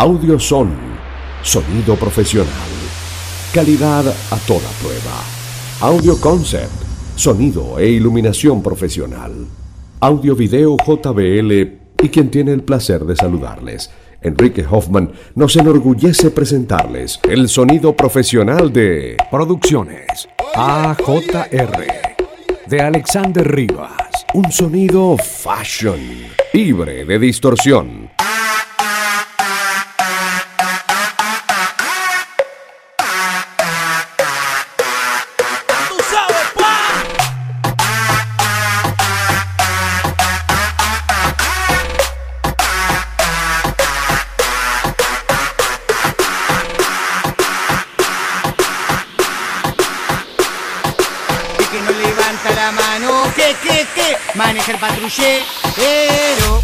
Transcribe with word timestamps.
Audio 0.00 0.38
Sol, 0.38 0.68
sonido 1.42 1.96
profesional. 1.96 2.46
Calidad 3.52 4.06
a 4.06 4.36
toda 4.46 4.68
prueba. 4.80 5.24
Audio 5.80 6.20
Concept, 6.20 6.70
sonido 7.16 7.80
e 7.80 7.88
iluminación 7.88 8.62
profesional. 8.62 9.32
Audio 9.98 10.36
Video 10.36 10.76
JBL 10.76 11.52
y 12.00 12.08
quien 12.10 12.30
tiene 12.30 12.52
el 12.52 12.62
placer 12.62 13.04
de 13.06 13.16
saludarles. 13.16 13.90
Enrique 14.22 14.64
Hoffman 14.70 15.10
nos 15.34 15.56
enorgullece 15.56 16.30
presentarles 16.30 17.18
el 17.28 17.48
sonido 17.48 17.96
profesional 17.96 18.72
de 18.72 19.16
Producciones 19.32 20.28
AJR 20.54 21.86
de 22.68 22.80
Alexander 22.80 23.52
Rivas. 23.52 23.96
Un 24.32 24.52
sonido 24.52 25.16
fashion, 25.16 25.98
libre 26.52 27.04
de 27.04 27.18
distorsión. 27.18 28.10
Maneja 54.38 54.70
el 54.70 54.78
patrullero. 54.78 56.62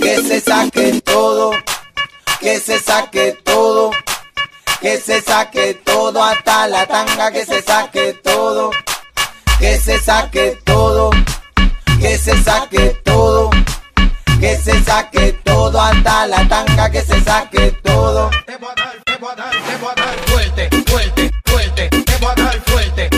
Que 0.00 0.22
se 0.22 0.40
saque 0.40 1.00
todo, 1.04 1.52
que 2.40 2.58
se 2.58 2.80
saque 2.80 3.38
todo, 3.44 3.92
que 4.86 5.00
se 5.00 5.20
saque 5.20 5.74
todo 5.82 6.22
hasta 6.22 6.68
la 6.68 6.86
tanga, 6.86 7.32
que 7.32 7.44
se 7.44 7.60
saque 7.60 8.12
todo, 8.22 8.70
que 9.58 9.80
se 9.80 9.98
saque 9.98 10.60
todo, 10.62 11.10
que 11.98 12.16
se 12.16 12.40
saque 12.44 12.96
todo, 13.04 13.50
que 14.38 14.56
se 14.56 14.84
saque 14.84 15.32
todo 15.42 15.80
hasta 15.80 16.28
la 16.28 16.46
tanga, 16.46 16.88
que 16.88 17.00
se 17.00 17.20
saque 17.20 17.72
todo. 17.82 18.30
Te 18.46 18.56
voy 18.58 18.70
a 18.70 18.74
dar, 18.80 18.96
te 19.04 19.16
voy 19.16 19.32
a 19.32 19.34
dar, 19.34 19.50
te 19.50 19.76
voy 19.76 19.90
a 19.90 19.94
dar 19.96 20.18
fuerte, 20.28 20.68
fuerte, 20.86 21.32
fuerte, 21.46 21.88
te 21.88 22.16
voy 22.18 22.30
a 22.30 22.34
dar 22.44 22.60
fuerte, 22.60 23.08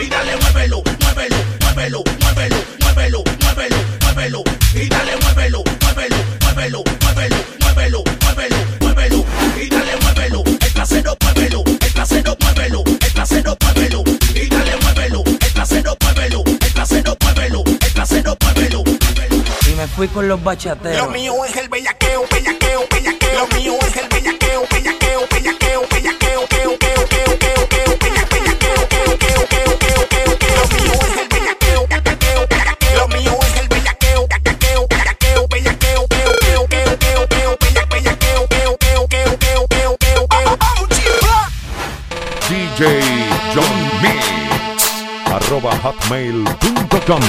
Y 0.00 0.08
dale, 0.08 0.34
muévelo, 0.36 0.82
muévelo, 1.02 1.36
muévelo, 1.60 2.02
muévelo, 2.22 2.62
muévelo, 2.80 3.24
muévelo, 3.42 3.84
muévelo. 4.02 4.44
Y 4.74 4.88
dale, 4.88 5.16
muévelo, 5.16 5.62
muévelo, 5.82 6.16
muévelo, 6.42 6.84
muévelo, 7.02 7.44
muévelo, 7.60 8.04
muévelo, 8.22 8.64
muévelo. 8.80 9.24
Y 9.60 9.68
dale, 9.68 9.96
muévelo, 10.02 10.42
el 10.46 10.72
trasero, 10.72 11.16
muévelo, 11.22 11.62
el 11.66 11.92
trasero, 11.92 12.36
muévelo, 12.40 12.82
el 12.86 13.12
trasero, 13.12 13.56
muévelo. 13.62 14.02
Y 14.34 14.48
dale, 14.48 14.76
muévelo, 14.82 15.22
el 15.26 15.52
trasero, 15.52 15.96
muévelo, 16.02 16.42
el 16.46 16.72
trasero, 16.72 17.16
muévelo, 17.22 17.64
el 17.66 17.92
trasero, 17.92 18.36
muévelo. 18.42 18.84
Y 19.70 19.74
me 19.74 19.86
fui 19.86 20.08
con 20.08 20.28
los 20.28 20.42
bachateros. 20.42 20.96
Lo 20.96 21.10
mío 21.10 21.44
es 21.44 21.56
el 21.56 21.68
bellaqueo, 21.68 22.24
bellaqueo, 22.32 22.86
bellaqueo. 22.90 23.40
Lo 23.40 23.56
mío 23.58 23.74
John 42.80 43.76
Mix, 44.00 45.04
arroba 45.26 45.70
hotmail.com. 45.84 47.20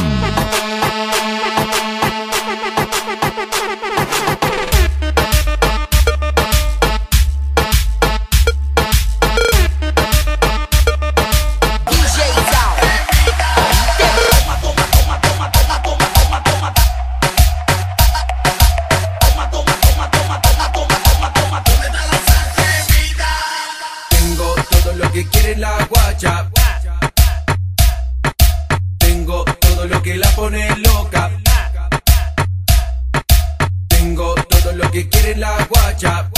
la 35.36 35.66
guacha. 35.66 36.30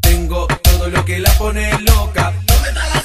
Tengo 0.00 0.46
todo 0.46 0.88
lo 0.88 1.04
que 1.04 1.18
la 1.18 1.30
pone 1.32 1.70
loca. 1.80 2.32
¿Dónde 2.46 2.68
está 2.68 2.86
la 2.94 3.04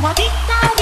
What 0.00 0.20
is 0.20 0.30
that? 0.46 0.77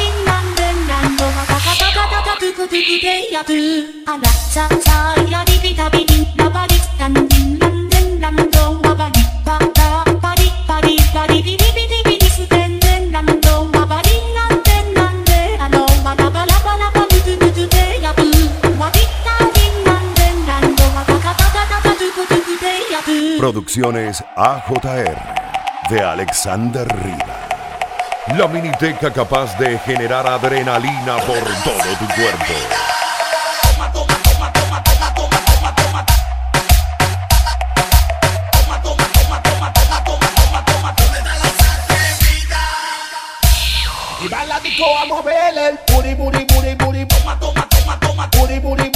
Producciones 23.38 24.24
AJR 24.36 25.18
de 25.90 26.00
Alexander 26.00 26.88
la 28.34 28.48
miniteca 28.48 29.12
capaz 29.12 29.56
de 29.56 29.78
generar 29.78 30.26
adrenalina 30.26 31.16
por 31.18 31.38
todo 31.62 31.96
tu 31.98 32.06
cuerpo. 32.14 32.52
Y 44.22 44.28
va 44.28 44.44
la 44.44 44.58
disco 44.60 44.84
a 44.98 45.04
mover 45.06 45.56
el 45.56 45.78
booty, 45.86 46.14
booty, 46.14 46.44
booty, 46.52 46.74
booty. 46.74 47.06
Toma, 47.06 47.38
toma, 47.38 47.68
toma, 47.68 48.00
toma. 48.00 48.28
Booty, 48.32 48.58
booty, 48.58 48.95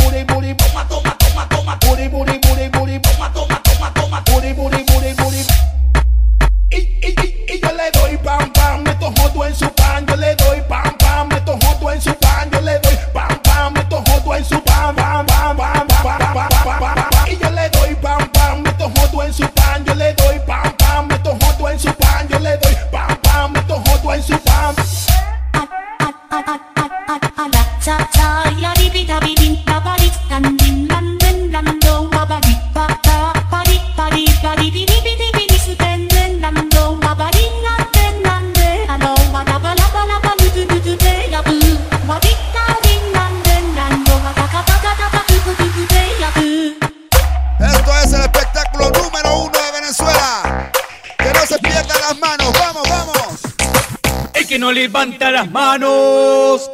no 54.70 54.74
levanta 54.74 55.32
las 55.32 55.50
manos 55.50 56.70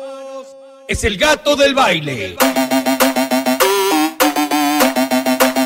es 0.86 1.02
el 1.04 1.16
gato 1.16 1.56
del 1.56 1.74
baile. 1.74 2.36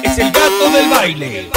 Es 0.05 0.17
el 0.17 0.31
gato 0.31 0.71
del 0.73 0.89
baile. 0.89 1.51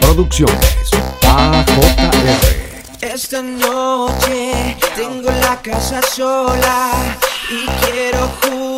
Producciones 0.00 0.90
AJR. 1.26 2.58
Esta 3.00 3.42
noche 3.42 4.76
tengo 4.94 5.28
la 5.32 5.60
casa 5.60 6.00
sola 6.02 6.92
y 7.50 7.66
quiero 7.84 8.30
jugar 8.40 8.77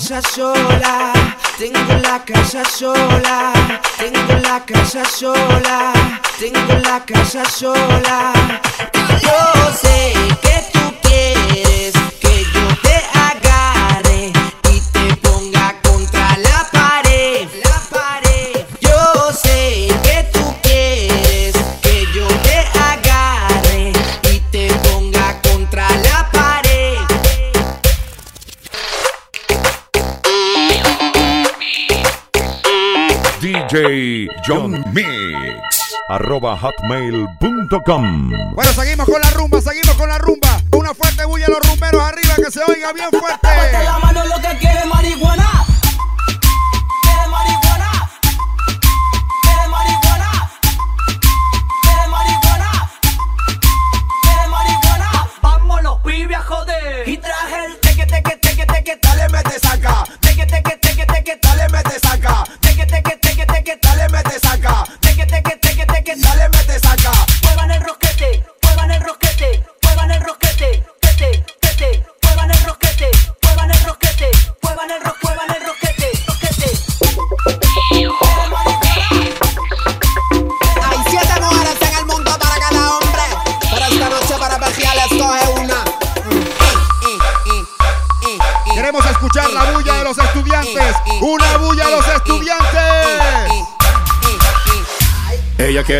casa 0.00 0.22
sola, 0.22 1.12
tengo 1.58 1.92
la 2.02 2.24
casa 2.24 2.64
sola, 2.64 3.52
tengo 3.98 4.32
la 4.40 4.64
casa 4.64 5.04
sola, 5.04 5.92
tengo 6.38 6.72
la 6.82 7.04
casa 7.04 7.44
sola. 7.44 8.32
Yo 9.20 9.72
sé 9.74 10.14
que 10.40 10.70
tú 10.72 10.79
DJ 33.70 34.26
John 34.44 34.84
Mix. 34.92 35.94
Arroba 36.08 36.56
hotmail.com. 36.56 38.30
Bueno, 38.54 38.72
seguimos 38.72 39.06
con 39.06 39.20
la 39.20 39.30
rumba, 39.30 39.60
seguimos 39.60 39.94
con 39.94 40.08
la 40.08 40.18
rumba. 40.18 40.60
Una 40.72 40.92
fuerte 40.92 41.24
bulla 41.24 41.46
a 41.46 41.50
los 41.50 41.60
rumberos 41.68 42.02
arriba, 42.02 42.34
que 42.34 42.50
se 42.50 42.64
oiga 42.64 42.92
bien 42.92 43.10
fuerte. 43.10 43.48
La 43.84 43.98
mano 44.00 44.24
lo 44.24 44.40
que 44.40 44.58
quiere 44.58 44.84
marihuana. 44.86 45.69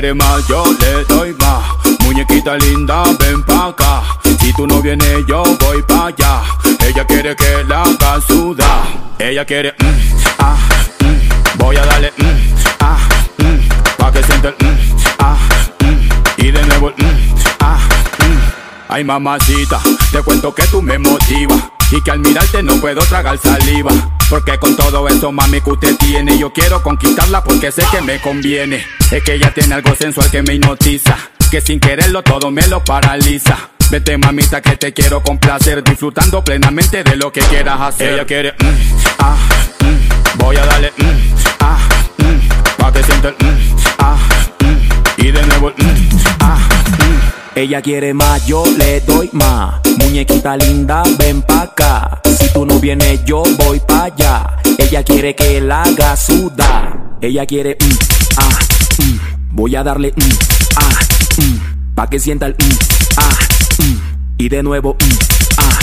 Quiere 0.00 0.14
más, 0.14 0.48
yo 0.48 0.64
le 0.80 1.04
doy 1.04 1.34
más. 1.34 1.62
Muñequita 2.04 2.56
linda, 2.56 3.02
ven 3.18 3.42
pa' 3.42 3.68
acá. 3.68 4.02
Si 4.40 4.50
tú 4.54 4.66
no 4.66 4.80
vienes, 4.80 5.26
yo 5.28 5.42
voy 5.60 5.82
pa' 5.82 6.06
allá. 6.06 6.42
Ella 6.86 7.04
quiere 7.04 7.36
que 7.36 7.64
la 7.68 7.82
haga 7.82 8.20
sudar. 8.26 8.86
Ella 9.18 9.44
quiere, 9.44 9.74
mm, 9.78 9.84
ah, 10.38 10.56
mm. 11.00 11.58
voy 11.58 11.76
a 11.76 11.84
darle, 11.84 12.12
mm, 12.16 12.54
ah, 12.80 12.98
mm. 13.38 13.98
pa' 13.98 14.12
que 14.12 14.22
sienta 14.22 14.48
el, 14.48 14.54
mm, 14.66 14.78
ah, 15.18 15.36
y 16.38 16.50
de 16.50 16.62
nuevo 16.64 16.88
el, 16.96 17.34
ah. 17.60 17.78
Ay 18.88 19.04
mamacita, 19.04 19.80
te 20.10 20.22
cuento 20.22 20.52
que 20.52 20.64
tú 20.64 20.82
me 20.82 20.98
motivas 20.98 21.62
Y 21.92 22.02
que 22.02 22.10
al 22.10 22.18
mirarte 22.18 22.60
no 22.60 22.74
puedo 22.80 23.00
tragar 23.02 23.38
saliva 23.38 23.92
Porque 24.30 24.56
con 24.58 24.76
todo 24.76 25.08
eso 25.08 25.32
mami 25.32 25.60
que 25.60 25.70
usted 25.70 25.96
tiene 25.96 26.38
Yo 26.38 26.52
quiero 26.52 26.80
conquistarla 26.82 27.42
porque 27.42 27.72
sé 27.72 27.82
que 27.90 28.00
me 28.00 28.20
conviene 28.20 28.86
Es 29.10 29.24
que 29.24 29.34
ella 29.34 29.52
tiene 29.52 29.74
algo 29.74 29.92
sensual 29.96 30.30
que 30.30 30.40
me 30.42 30.54
hipnotiza 30.54 31.16
Que 31.50 31.60
sin 31.60 31.80
quererlo 31.80 32.22
todo 32.22 32.48
me 32.52 32.64
lo 32.68 32.82
paraliza 32.84 33.58
Vete 33.90 34.16
mamita 34.16 34.62
que 34.62 34.76
te 34.76 34.92
quiero 34.92 35.20
complacer 35.20 35.82
Disfrutando 35.82 36.44
plenamente 36.44 37.02
de 37.02 37.16
lo 37.16 37.32
que 37.32 37.40
quieras 37.40 37.80
hacer 37.80 38.12
Ella 38.12 38.24
quiere, 38.24 38.52
mm, 38.52 39.18
ah, 39.18 39.36
mm, 39.80 40.38
voy 40.38 40.56
a 40.56 40.64
darle, 40.64 40.92
mm, 40.96 41.34
ah, 41.58 41.78
mm, 42.18 42.76
pa' 42.78 42.92
que 42.92 43.02
sienta 43.02 43.28
el, 43.30 43.34
mm, 43.34 43.76
ah, 43.98 44.16
mm, 44.60 45.22
y 45.22 45.30
de 45.32 45.42
nuevo 45.46 45.72
mm, 45.76 46.18
ah. 46.38 46.69
Ella 47.60 47.82
quiere 47.82 48.14
más, 48.14 48.46
yo 48.46 48.64
le 48.78 49.02
doy 49.02 49.28
más. 49.34 49.82
Muñequita 49.98 50.56
linda, 50.56 51.02
ven 51.18 51.42
pa' 51.42 51.64
acá. 51.64 52.22
Si 52.24 52.50
tú 52.54 52.64
no 52.64 52.80
vienes, 52.80 53.22
yo 53.26 53.42
voy 53.58 53.78
pa' 53.80 54.04
allá. 54.04 54.56
Ella 54.78 55.02
quiere 55.02 55.34
que 55.34 55.60
la 55.60 55.82
haga 55.82 56.16
sudar. 56.16 57.18
Ella 57.20 57.44
quiere, 57.44 57.76
mm, 57.78 57.94
ah, 58.38 58.58
mm. 59.02 59.54
Voy 59.54 59.76
a 59.76 59.82
darle, 59.82 60.14
mm, 60.16 60.32
ah. 60.76 60.98
Pa' 61.94 62.08
que 62.08 62.18
sienta 62.18 62.46
el, 62.46 62.56
ah. 63.18 63.38
Y 64.38 64.48
de 64.48 64.62
nuevo, 64.62 64.96
ah. 65.58 65.78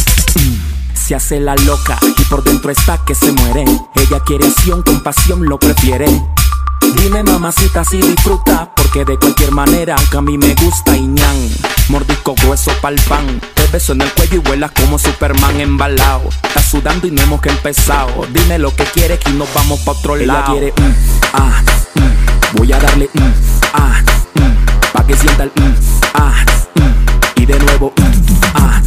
Se 0.95 1.13
hace 1.13 1.39
la 1.39 1.55
loca 1.57 1.99
y 2.17 2.23
por 2.23 2.43
dentro 2.43 2.71
está 2.71 3.05
que 3.05 3.13
se 3.13 3.31
muere. 3.31 3.65
Ella 3.93 4.19
quiere 4.25 4.47
acción, 4.47 4.81
con 4.81 5.03
pasión 5.03 5.45
lo 5.45 5.59
prefiere. 5.59 6.07
Dime 6.81 7.23
mamacita 7.23 7.83
si 7.83 7.97
disfruta, 8.01 8.69
porque 8.75 9.05
de 9.05 9.17
cualquier 9.17 9.51
manera 9.51 9.95
que 10.11 10.17
a 10.17 10.21
mí 10.21 10.37
me 10.37 10.53
gusta 10.55 10.95
y 10.95 11.07
ñan. 11.07 11.49
Mordisco 11.89 12.35
grueso 12.35 12.71
pa'l 12.81 12.99
pan, 13.07 13.39
te 13.53 13.65
beso 13.67 13.93
en 13.93 14.01
el 14.01 14.11
cuello 14.13 14.35
y 14.35 14.39
vuelas 14.39 14.71
como 14.71 14.97
Superman 14.99 15.59
embalado. 15.61 16.29
Estás 16.43 16.65
sudando 16.65 17.07
y 17.07 17.11
no 17.11 17.21
hemos 17.21 17.41
que 17.41 17.49
empezado. 17.49 18.25
Dime 18.33 18.57
lo 18.59 18.75
que 18.75 18.83
quieres 18.85 19.19
y 19.27 19.31
nos 19.31 19.51
vamos 19.53 19.79
pa' 19.81 19.91
otro 19.91 20.15
Ella 20.17 20.25
lado. 20.33 20.51
quiere, 20.53 20.71
mm, 20.71 20.93
ah, 21.33 21.61
mm. 21.95 22.57
voy 22.57 22.73
a 22.73 22.79
darle, 22.79 23.09
mm, 23.13 23.31
ah, 23.73 24.01
mm. 24.35 24.91
pa' 24.93 25.07
que 25.07 25.15
sienta 25.15 25.43
el, 25.43 25.51
mm, 25.55 25.75
ah, 26.15 26.45
mm. 26.75 27.41
y 27.41 27.45
de 27.45 27.59
nuevo, 27.59 27.93
mm, 27.95 28.03
ah, 28.55 28.81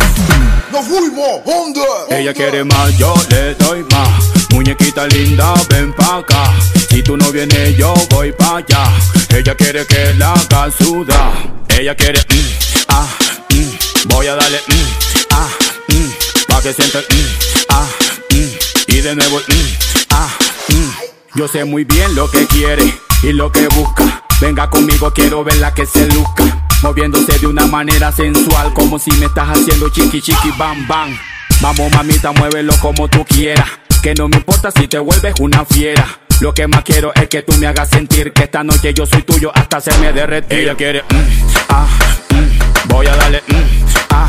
¡Nos 0.72 0.86
fuimos! 0.86 1.44
¿Dónde? 1.46 1.80
Ella 2.10 2.34
quiere 2.34 2.64
más, 2.64 2.96
yo 2.98 3.14
le 3.30 3.54
doy 3.54 3.84
más. 3.90 4.39
Muñequita 4.60 5.06
linda, 5.06 5.54
ven 5.70 5.90
pa' 5.94 6.18
acá. 6.18 6.52
Si 6.90 7.02
tú 7.02 7.16
no 7.16 7.32
vienes, 7.32 7.78
yo 7.78 7.94
voy 8.10 8.30
pa' 8.30 8.58
allá. 8.58 8.92
Ella 9.34 9.54
quiere 9.54 9.86
que 9.86 10.12
la 10.18 10.34
haga 10.34 10.70
sudar. 10.70 11.32
Ella 11.78 11.94
quiere, 11.94 12.20
mm, 12.20 12.88
ah, 12.88 13.08
mm. 13.54 14.08
voy 14.08 14.26
a 14.26 14.34
darle, 14.34 14.58
mm, 14.68 15.30
ah, 15.30 15.48
mm. 15.88 16.10
pa' 16.46 16.60
que 16.60 16.74
sienta 16.74 16.98
mm, 16.98 17.64
ah, 17.70 17.88
mm. 18.32 18.92
y 18.92 19.00
de 19.00 19.14
nuevo, 19.14 19.38
mm, 19.38 20.04
ah, 20.10 20.28
mm. 20.68 21.38
Yo 21.38 21.48
sé 21.48 21.64
muy 21.64 21.84
bien 21.84 22.14
lo 22.14 22.30
que 22.30 22.46
quiere 22.46 22.84
y 23.22 23.32
lo 23.32 23.50
que 23.50 23.66
busca. 23.68 24.24
Venga 24.42 24.68
conmigo, 24.68 25.10
quiero 25.14 25.42
verla 25.42 25.72
que 25.72 25.86
se 25.86 26.06
luzca. 26.08 26.44
Moviéndose 26.82 27.38
de 27.38 27.46
una 27.46 27.64
manera 27.66 28.12
sensual, 28.12 28.74
como 28.74 28.98
si 28.98 29.10
me 29.12 29.24
estás 29.24 29.56
haciendo 29.56 29.88
chiqui 29.88 30.20
chiqui 30.20 30.50
bam 30.58 30.86
bam. 30.86 31.18
Vamos 31.62 31.90
mamita, 31.92 32.32
muévelo 32.32 32.74
como 32.82 33.08
tú 33.08 33.24
quieras. 33.24 33.70
Que 34.02 34.14
no 34.14 34.28
me 34.28 34.38
importa 34.38 34.70
si 34.70 34.88
te 34.88 34.98
vuelves 34.98 35.34
una 35.40 35.64
fiera. 35.66 36.06
Lo 36.40 36.54
que 36.54 36.66
más 36.66 36.82
quiero 36.84 37.12
es 37.14 37.28
que 37.28 37.42
tú 37.42 37.52
me 37.58 37.66
hagas 37.66 37.90
sentir 37.90 38.32
que 38.32 38.44
esta 38.44 38.64
noche 38.64 38.94
yo 38.94 39.04
soy 39.04 39.22
tuyo 39.22 39.52
hasta 39.54 39.76
hacerme 39.76 40.10
derretir. 40.10 40.60
Ella 40.60 40.74
quiere, 40.74 41.02
mm, 41.02 41.48
ah, 41.68 41.86
mm, 42.30 42.88
voy 42.88 43.06
a 43.06 43.14
darle, 43.14 43.42
mm, 43.46 43.84
ah, 44.08 44.28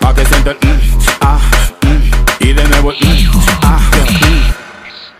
pa' 0.00 0.14
que 0.14 0.24
sienta 0.24 0.52
el, 0.52 0.58
ah, 1.20 1.38
y 2.40 2.52
de 2.54 2.64
nuevo, 2.68 2.92
ah. 3.60 3.90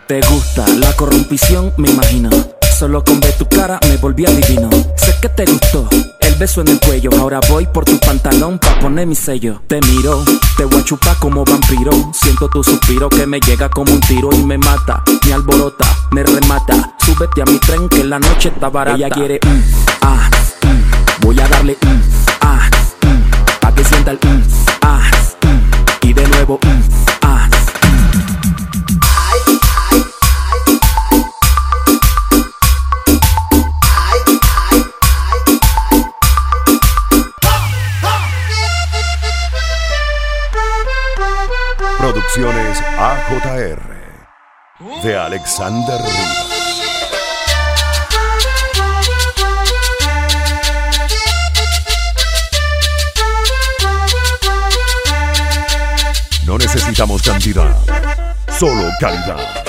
Te 0.06 0.20
gusta 0.22 0.66
la 0.68 0.96
corrompición, 0.96 1.74
me 1.76 1.90
imagino. 1.90 2.51
Solo 2.82 3.04
con 3.04 3.20
ver 3.20 3.32
tu 3.38 3.48
cara 3.48 3.78
me 3.86 3.96
volví 3.96 4.26
adivino. 4.26 4.68
Sé 4.96 5.14
que 5.22 5.28
te 5.28 5.44
gustó 5.44 5.88
el 6.18 6.34
beso 6.34 6.62
en 6.62 6.66
el 6.66 6.80
cuello. 6.80 7.10
Ahora 7.16 7.38
voy 7.48 7.64
por 7.64 7.84
tu 7.84 7.96
pantalón 8.00 8.58
pa' 8.58 8.80
poner 8.80 9.06
mi 9.06 9.14
sello. 9.14 9.62
Te 9.68 9.80
miro, 9.82 10.24
te 10.56 10.64
voy 10.64 10.80
a 10.80 10.84
chupar 10.84 11.16
como 11.20 11.44
vampiro. 11.44 11.92
Siento 12.12 12.48
tu 12.48 12.64
suspiro 12.64 13.08
que 13.08 13.24
me 13.24 13.38
llega 13.38 13.68
como 13.68 13.92
un 13.92 14.00
tiro 14.00 14.30
y 14.32 14.42
me 14.42 14.58
mata. 14.58 15.00
Me 15.24 15.32
alborota, 15.32 15.86
me 16.10 16.24
remata. 16.24 16.96
Súbete 16.98 17.42
a 17.42 17.44
mi 17.44 17.58
tren 17.58 17.88
que 17.88 18.02
la 18.02 18.18
noche 18.18 18.48
está 18.48 18.68
barata. 18.68 18.96
Ella 18.96 19.10
quiere, 19.10 19.38
mm, 19.46 19.62
ah, 20.00 20.28
mm. 20.64 21.20
voy 21.24 21.38
a 21.38 21.46
darle, 21.46 21.78
mm, 21.80 22.00
ah, 22.40 22.68
mm. 23.06 23.60
pa' 23.60 23.74
que 23.76 23.84
sienta 23.84 24.10
el, 24.10 24.16
mm, 24.16 24.42
ah, 24.82 25.08
mm. 25.44 26.08
y 26.08 26.12
de 26.14 26.26
nuevo, 26.26 26.58
mm, 26.60 26.81
AJR 43.28 45.02
de 45.02 45.16
Alexander 45.16 46.00
Rivas. 46.00 46.52
No 56.44 56.58
necesitamos 56.58 57.22
cantidad, 57.22 57.74
solo 58.58 58.90
calidad. 59.00 59.61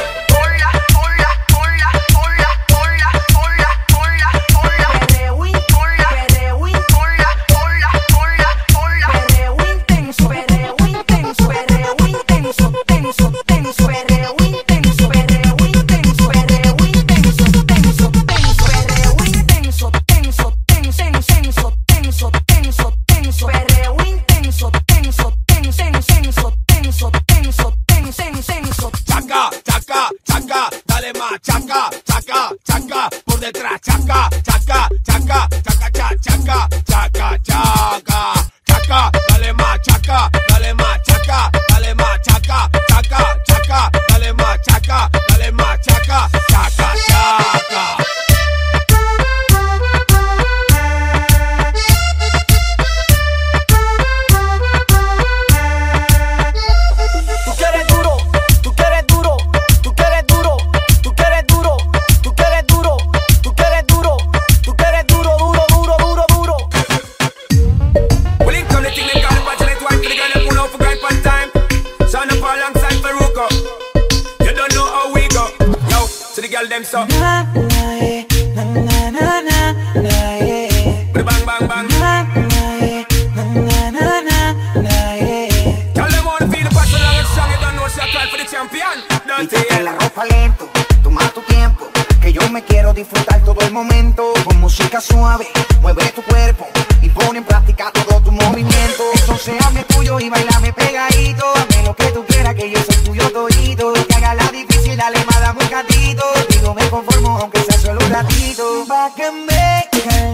Toma 91.02 91.28
tu 91.30 91.42
tiempo, 91.42 91.88
que 92.22 92.32
yo 92.32 92.48
me 92.52 92.64
quiero 92.64 92.94
disfrutar 92.94 93.44
todo 93.44 93.60
el 93.62 93.72
momento. 93.72 94.32
Con 94.46 94.60
música 94.60 95.02
suave, 95.02 95.48
mueve 95.82 96.08
tu 96.10 96.22
cuerpo 96.22 96.68
y 97.02 97.10
pone 97.10 97.40
en 97.40 97.44
práctica 97.44 97.92
todo 97.92 98.22
tu 98.22 98.32
movimiento. 98.32 99.04
Entonces 99.16 99.56
hazme 99.60 99.84
tuyo 99.86 100.20
y 100.20 100.30
bailame 100.30 100.72
pegadito. 100.72 101.46
Hazme 101.56 101.84
lo 101.84 101.96
que 101.96 102.06
tú 102.12 102.24
quieras, 102.28 102.54
que 102.54 102.70
yo 102.70 102.80
soy 102.84 103.04
tuyo 103.04 103.28
todito. 103.32 103.92
Que 104.08 104.14
haga 104.14 104.36
la 104.36 104.52
difícil, 104.52 104.96
dale 104.96 105.18
más, 105.26 105.56
un 105.60 105.70
gatito. 105.70 106.24
Digo, 106.50 106.76
me 106.76 106.88
conformo, 106.92 107.40
aunque 107.40 107.64
sea 107.64 107.80
solo 107.80 108.00
un 108.06 108.12
ratito. 108.12 108.86
Pa' 108.88 109.10
que 109.16 109.32
me 109.32 110.33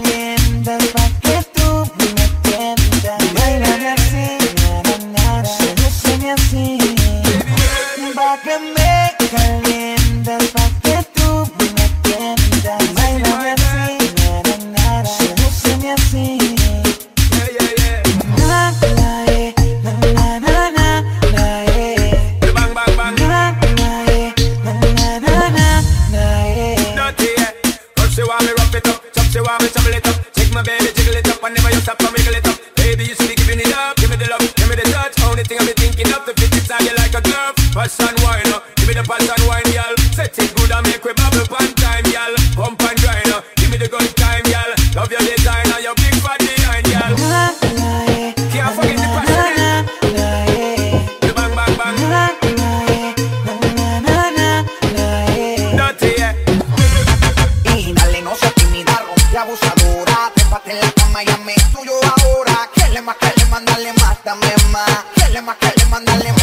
hora. 59.90 60.30
Trépate 60.34 60.70
en 60.72 60.80
la 60.80 60.92
cama 60.92 61.22
y 61.22 61.30
a 61.30 61.36
mí 61.38 61.54
tuyo 61.72 61.92
ahora. 62.22 62.68
Que 62.74 62.88
le 62.90 63.02
más, 63.02 63.16
que 63.16 63.44
más, 63.46 63.64
dale 63.64 63.92
más, 63.94 64.16
dame 64.24 64.54
más. 64.70 65.04
Que 65.14 65.28
le 65.32 65.42
más, 65.42 65.56
que 65.56 65.86
más, 65.86 66.04
dale 66.04 66.32
más. 66.32 66.39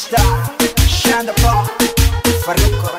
Mr. 0.00 0.16
Shanda 0.88 1.34
Paul. 1.42 1.66
Farruko. 2.42 2.96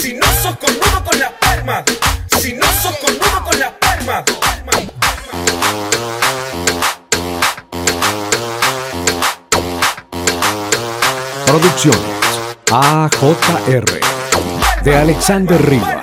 Si 0.00 0.14
no 0.14 0.26
sos 0.42 0.56
cornudo 0.56 1.04
con 1.04 1.18
las 1.18 1.32
palmas, 1.32 1.84
si 2.40 2.54
no 2.54 2.66
sos 2.82 2.96
cornudo 2.96 3.44
con 3.44 3.60
las 3.60 3.72
palmas. 3.72 4.24
Producciones 11.44 12.00
AJR 12.70 14.07
de 14.82 14.96
Alexander 14.96 15.60
Rivas. 15.60 15.96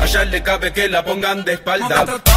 Allá 0.00 0.24
le 0.24 0.42
cabe 0.42 0.72
que 0.72 0.88
la 0.88 1.04
pongan 1.04 1.44
de 1.44 1.54
espalda. 1.54 2.31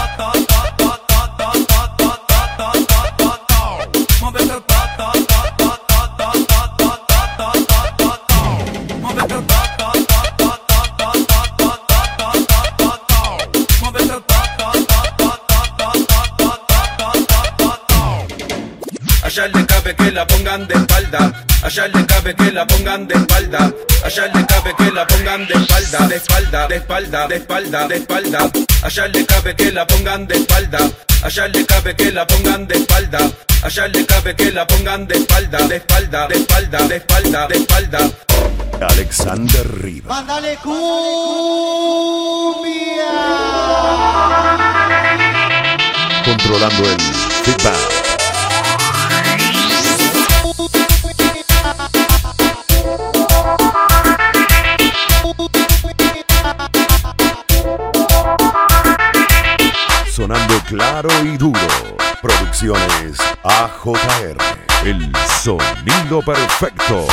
Allá 19.36 19.48
le 19.50 19.66
cabe 19.66 19.94
que 19.98 20.12
la 20.14 20.26
pongan 20.26 20.66
de 20.66 20.76
espalda. 20.76 21.44
Allá 21.62 21.88
le 21.90 22.06
cabe 22.06 22.34
que 22.36 22.52
la 22.54 22.66
pongan 22.66 23.06
de 23.06 23.16
espalda. 23.16 23.74
Allá 24.06 24.28
le 24.34 24.46
cabe 24.46 24.74
que 24.78 24.92
la 24.94 25.06
pongan 25.06 25.46
de 25.46 25.54
espalda, 25.56 26.08
de 26.08 26.16
espalda, 26.16 26.68
de 26.70 26.76
espalda, 26.78 27.28
de 27.28 27.36
espalda, 27.36 27.88
de 27.90 27.96
espalda. 27.98 28.52
Allá 28.82 29.08
le 29.10 29.26
cabe 29.26 29.56
que 29.58 29.72
la 29.74 29.86
pongan 29.86 30.26
de 30.26 30.36
espalda. 30.36 30.90
Allá 31.22 31.48
le 31.50 31.66
cabe 31.66 31.96
que 31.98 32.12
la 32.14 32.26
pongan 32.26 32.66
de 32.66 32.76
espalda. 32.76 33.32
Allá 33.62 33.88
le 33.90 34.06
cabe 34.06 34.36
que 34.38 34.52
la 34.54 34.66
pongan 34.68 35.06
de 35.06 35.16
espalda, 35.18 35.68
de 35.68 35.76
espalda, 35.76 36.28
de 36.30 36.36
espalda, 36.36 36.88
de 36.88 36.96
espalda, 36.96 37.48
de 37.48 37.56
espalda. 37.58 38.00
Alexander 38.88 39.68
Rivas. 39.82 40.16
Mándale 40.16 40.58
Controlando 46.24 46.90
el 46.90 47.02
feedback. 47.44 48.05
Sonando 60.26 60.60
claro 60.68 61.10
y 61.24 61.38
duro. 61.38 61.60
Producciones 62.20 63.20
AJR. 63.44 64.38
El 64.84 65.12
sonido 65.44 66.20
perfecto. 66.26 67.06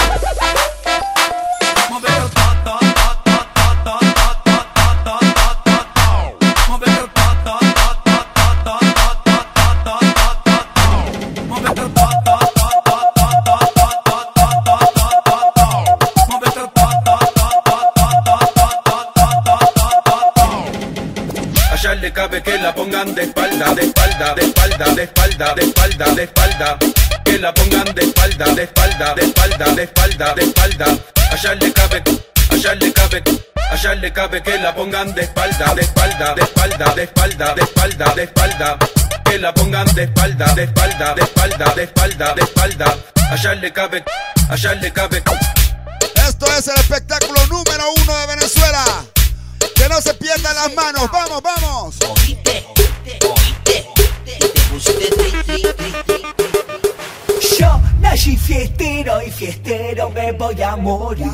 Cabe 22.13 22.43
que 22.43 22.59
la 22.59 22.75
pongan 22.75 23.15
de 23.15 23.23
espalda, 23.23 23.75
de 23.75 23.83
espalda, 23.83 24.35
de 24.35 24.43
espalda, 24.43 24.95
de 24.95 25.03
espalda, 25.03 25.55
de 25.55 25.63
espalda, 25.63 26.15
de 26.15 26.23
espalda. 26.25 26.79
Que 27.25 27.39
la 27.39 27.55
pongan 27.55 27.95
de 27.95 28.03
espalda, 28.03 28.45
de 28.55 28.63
espalda, 28.63 29.15
de 29.15 29.23
espalda, 29.23 29.75
de 29.75 29.83
espalda, 29.83 30.35
de 30.35 30.43
espalda. 30.43 30.87
Allá 31.31 31.55
le 31.55 31.73
cabe, 31.73 32.03
allá 32.51 32.75
le 32.75 32.93
cabe, 32.93 33.23
allá 33.71 33.95
le 33.95 34.13
cabe 34.13 34.43
que 34.43 34.59
la 34.59 34.75
pongan 34.75 35.15
de 35.15 35.23
espalda, 35.23 35.75
de 35.75 35.83
espalda, 35.83 36.35
de 36.35 36.43
espalda, 36.43 36.95
de 36.95 37.03
espalda, 37.03 37.55
de 37.55 37.63
espalda, 37.63 38.15
de 38.15 38.23
espalda. 38.25 38.79
Que 39.25 39.39
la 39.39 39.55
pongan 39.55 39.95
de 39.95 40.03
espalda, 40.05 40.55
de 40.55 40.65
espalda, 40.65 41.15
de 41.15 41.23
espalda, 41.23 41.75
de 41.75 41.83
espalda, 41.85 42.35
de 42.35 42.43
espalda. 42.43 42.97
Allá 43.31 43.55
le 43.55 43.73
cabe, 43.73 44.05
allá 44.51 44.75
le 44.75 44.93
cabe. 44.93 45.23
Esto 46.29 46.47
es 46.59 46.69
el 46.69 46.77
espectáculo 46.77 47.47
número 47.47 47.85
uno 47.97 48.19
de 48.19 48.27
Venezuela. 48.27 48.85
Que 49.83 49.89
no 49.89 50.01
se 50.01 50.15
pierdan 50.15 50.55
las 50.55 50.73
manos. 50.75 51.11
Vamos, 51.11 51.43
vamos. 51.43 51.99
Yo 57.59 57.81
nací 57.99 58.37
fiestero 58.37 59.21
y 59.23 59.31
fiestero 59.33 60.09
me 60.11 60.31
voy 60.31 60.63
a 60.63 60.77
morir. 60.77 61.27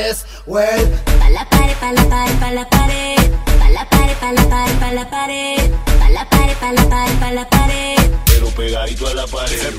Vez. 0.00 0.24
Well, 0.46 0.84
Pa' 1.20 1.28
la 1.36 1.44
pared, 1.52 1.76
pa' 1.80 1.92
la 1.96 2.04
pared, 2.12 2.36
pa' 2.40 2.50
la 2.56 2.64
pared. 2.74 3.24
Pa' 3.60 3.68
la 3.76 3.84
pared, 3.92 4.16
pa' 4.22 4.32
la 4.36 4.44
pared, 4.52 4.76
pa' 4.80 4.92
la 4.98 5.04
pared. 5.12 5.64
Pa' 6.00 6.08
la 6.16 6.22
pared, 6.32 6.56
pa' 6.62 6.72
la 6.76 6.84
pared, 6.92 7.16
pa' 7.20 7.30
la 7.38 7.44
pared. 7.52 8.00
Pero 8.30 8.48
pegadito 8.56 9.04
a 9.06 9.14
la 9.14 9.26
pared. 9.26 9.74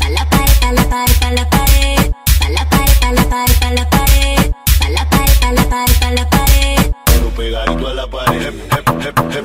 Pa' 0.00 0.08
la 0.16 0.22
pared, 0.32 0.56
pa' 0.62 0.72
la 0.76 0.84
pared, 0.92 1.16
pa' 1.22 1.30
la 1.36 1.44
pared. 1.54 2.04
Pa' 2.40 2.48
la 2.56 2.62
pared, 2.72 2.96
pa' 3.02 3.12
la 3.18 3.24
pared, 3.32 3.56
pa' 3.62 3.70
la 3.78 3.84
pared. 3.94 4.46
Pa' 4.80 4.88
la 4.96 5.02
pared, 5.12 5.36
pa' 5.42 5.52
la 5.58 5.64
pared, 5.72 5.96
pa' 6.02 6.10
la 6.18 6.24
pared. 6.34 6.84
Pero 7.06 7.28
pegadito 7.36 7.86
a 7.86 7.94
la 7.94 8.06
pared. 8.14 8.54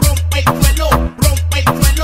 Rompe 0.05 0.37
el 0.39 0.47
suelo, 0.59 0.87
rompe 1.23 1.57
el 1.59 1.65
suelo, 1.79 1.94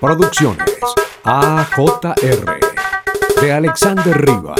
Producciones 0.00 0.66
AJR 1.24 2.58
de 3.42 3.52
Alexander 3.52 4.16
Rivas. 4.18 4.58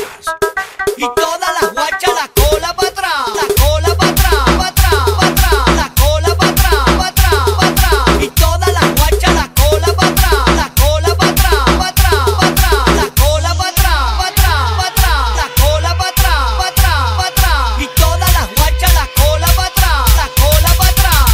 Y 0.98 1.06
toda 1.16 1.52
la 1.60 1.68
guacha 1.68 2.12
la 2.12 2.28
cola 2.28 2.76
para 2.76 2.88
atrás, 2.88 3.26
la 3.34 3.46
cola 3.64 3.94
para 3.96 4.10
atrás, 4.10 4.34
para 4.58 4.68
atrás, 4.68 5.04
para 5.16 5.28
atrás, 5.30 5.76
la 5.76 5.88
cola 5.94 6.34
para 6.36 6.50
atrás, 6.50 6.84
para 6.84 7.08
atrás, 7.08 7.40
para 7.56 7.70
atrás. 7.70 8.22
Y 8.22 8.28
toda 8.28 8.66
la 8.66 8.80
guacha 8.80 9.32
la 9.32 9.48
cola 9.54 9.94
para 9.96 10.10
atrás, 10.10 10.56
la 10.56 10.68
cola 10.74 11.14
para 11.16 11.30
atrás, 11.30 11.64
para 11.64 11.88
atrás, 11.88 12.20
para 12.38 12.50
atrás, 12.50 12.84
la 12.96 13.08
cola 13.24 13.54
para 13.54 13.70
atrás, 13.70 14.12
para 14.18 14.28
atrás, 14.28 14.60
para 14.76 14.88
atrás, 14.90 15.24
la 15.36 15.48
cola 15.64 15.90
para 15.96 16.10
atrás, 16.10 16.52
para 16.58 16.68
atrás, 16.68 17.16
para 17.16 17.28
atrás. 17.30 17.80
Y 17.80 17.86
toda 17.98 18.26
la 18.36 18.44
guacha 18.56 18.88
la 18.92 19.06
cola 19.16 19.48
para 19.56 19.68
atrás, 19.68 20.04
la 20.20 20.26
cola 20.36 20.70
para 20.76 20.90
atrás. 20.90 21.24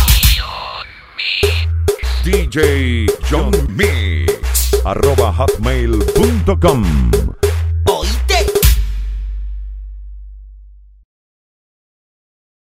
DJ 2.22 3.15
John 3.28 3.50
Mix 3.74 4.72
arroba 4.84 5.34
hotmail.com 5.38 6.84